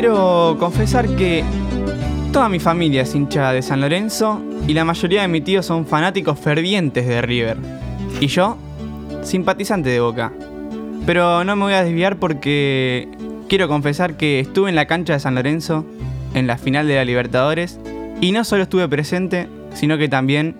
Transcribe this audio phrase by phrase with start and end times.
[0.00, 1.44] quiero confesar que
[2.32, 5.84] toda mi familia es hincha de San Lorenzo y la mayoría de mis tíos son
[5.84, 7.58] fanáticos fervientes de River.
[8.18, 8.56] Y yo,
[9.22, 10.32] simpatizante de Boca.
[11.04, 13.10] Pero no me voy a desviar porque
[13.50, 15.84] quiero confesar que estuve en la cancha de San Lorenzo
[16.32, 17.78] en la final de la Libertadores
[18.22, 20.56] y no solo estuve presente, sino que también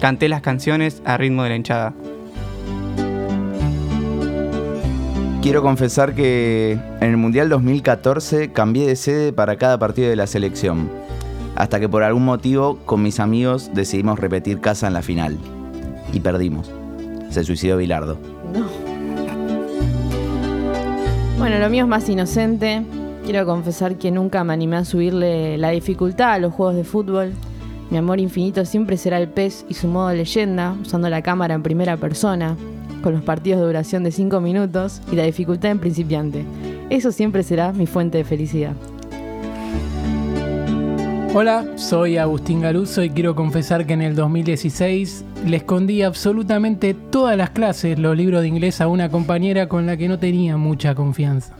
[0.00, 1.94] canté las canciones a ritmo de la hinchada.
[5.42, 10.26] Quiero confesar que en el Mundial 2014 cambié de sede para cada partido de la
[10.26, 10.90] selección,
[11.56, 15.38] hasta que por algún motivo con mis amigos decidimos repetir casa en la final.
[16.12, 16.70] Y perdimos.
[17.30, 18.18] Se suicidó Bilardo.
[18.52, 18.66] No.
[21.38, 22.82] Bueno, lo mío es más inocente.
[23.24, 27.32] Quiero confesar que nunca me animé a subirle la dificultad a los juegos de fútbol.
[27.88, 31.62] Mi amor infinito siempre será el pez y su modo leyenda, usando la cámara en
[31.62, 32.56] primera persona,
[33.02, 36.44] con los partidos de duración de 5 minutos y la dificultad en principiante.
[36.90, 38.74] Eso siempre será mi fuente de felicidad.
[41.32, 47.36] Hola, soy Agustín Galuso y quiero confesar que en el 2016 le escondí absolutamente todas
[47.36, 50.96] las clases los libros de inglés a una compañera con la que no tenía mucha
[50.96, 51.54] confianza.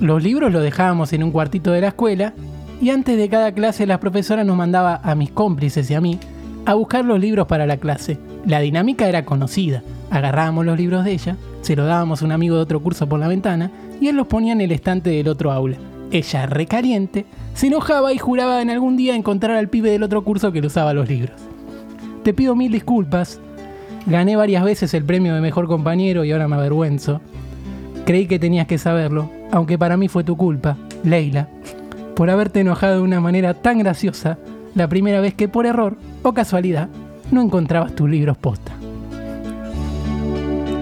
[0.00, 2.34] Los libros los dejábamos en un cuartito de la escuela
[2.80, 6.18] y antes de cada clase la profesora nos mandaba a mis cómplices y a mí
[6.66, 8.18] a buscar los libros para la clase.
[8.46, 9.82] La dinámica era conocida.
[10.10, 13.20] Agarrábamos los libros de ella, se los dábamos a un amigo de otro curso por
[13.20, 13.70] la ventana
[14.00, 15.76] y él los ponía en el estante del otro aula.
[16.10, 20.52] Ella, recaliente, se enojaba y juraba en algún día encontrar al pibe del otro curso
[20.52, 21.38] que le usaba los libros.
[22.22, 23.40] Te pido mil disculpas.
[24.06, 27.20] Gané varias veces el premio de mejor compañero y ahora me avergüenzo.
[28.06, 31.48] Creí que tenías que saberlo, aunque para mí fue tu culpa, Leila,
[32.16, 34.38] por haberte enojado de una manera tan graciosa
[34.74, 36.88] la primera vez que por error o casualidad
[37.30, 38.77] no encontrabas tus libros posta.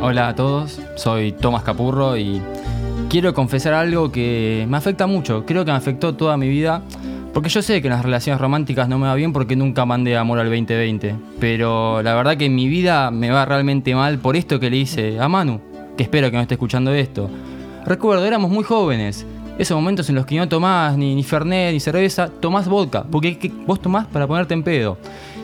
[0.01, 2.41] Hola a todos, soy Tomás Capurro y
[3.09, 6.83] quiero confesar algo que me afecta mucho, creo que me afectó toda mi vida,
[7.33, 10.17] porque yo sé que en las relaciones románticas no me va bien porque nunca mandé
[10.17, 14.37] amor al 2020, pero la verdad que en mi vida me va realmente mal por
[14.37, 15.61] esto que le hice a Manu,
[15.97, 17.29] que espero que no esté escuchando esto.
[17.85, 19.27] Recuerdo, éramos muy jóvenes,
[19.59, 23.39] esos momentos en los que no tomás ni, ni Fernet ni cerveza, tomás vodka, porque
[23.39, 24.99] ¿qué- vos tomás para ponerte en pedo.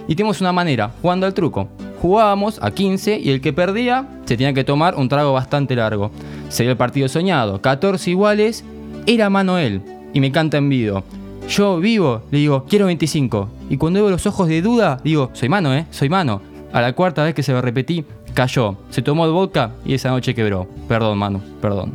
[0.06, 1.69] Y tenemos una manera, jugando al truco.
[2.02, 6.10] Jugábamos a 15 y el que perdía se tenía que tomar un trago bastante largo.
[6.48, 8.64] Sería el partido soñado, 14 iguales,
[9.06, 9.82] era Manuel
[10.12, 11.04] y me canta en vivo.
[11.48, 13.48] Yo vivo, le digo, quiero 25.
[13.70, 15.86] Y cuando veo los ojos de duda, digo, soy mano, ¿eh?
[15.92, 16.42] Soy mano.
[16.72, 18.78] A la cuarta vez que se lo repetí, cayó.
[18.90, 20.66] Se tomó el vodka y esa noche quebró.
[20.88, 21.94] Perdón, Manu, perdón.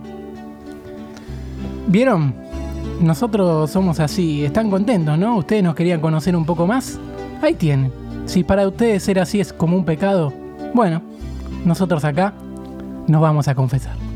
[1.87, 2.33] ¿Vieron?
[3.01, 5.35] Nosotros somos así, están contentos, ¿no?
[5.35, 6.97] Ustedes nos querían conocer un poco más.
[7.41, 8.06] Ahí tienen.
[8.27, 10.33] Si para ustedes ser así es como un pecado,
[10.73, 11.01] bueno,
[11.65, 12.33] nosotros acá
[13.07, 14.06] nos vamos a confesar.